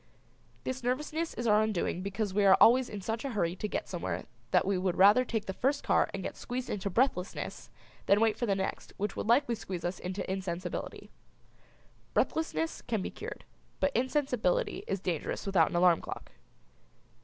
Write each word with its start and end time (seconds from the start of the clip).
This 0.63 0.81
nervousness 0.81 1.35
is 1.35 1.45
our 1.45 1.61
undoing 1.61 2.01
because 2.01 2.33
we 2.33 2.43
are 2.43 2.57
always 2.59 2.89
in 2.89 3.01
such 3.01 3.23
a 3.23 3.33
hurry 3.33 3.55
to 3.57 3.67
get 3.67 3.87
somewhere 3.87 4.23
that 4.49 4.65
we 4.65 4.75
would 4.75 4.97
rather 4.97 5.23
take 5.23 5.45
the 5.45 5.53
first 5.53 5.83
car 5.83 6.09
and 6.11 6.23
get 6.23 6.35
squeezed 6.35 6.71
into 6.71 6.89
breathlessness 6.89 7.69
than 8.07 8.19
wait 8.19 8.35
for 8.35 8.47
the 8.47 8.55
next 8.55 8.93
which 8.97 9.15
would 9.15 9.27
likely 9.27 9.53
squeeze 9.53 9.85
us 9.85 9.99
into 9.99 10.27
insensibility. 10.27 11.11
Breathlessness 12.15 12.81
can 12.81 13.03
be 13.03 13.11
cured, 13.11 13.45
but 13.79 13.95
insensibility 13.95 14.83
is 14.87 14.99
dangerous 14.99 15.45
without 15.45 15.69
an 15.69 15.75
alarm 15.75 16.01
clock. 16.01 16.31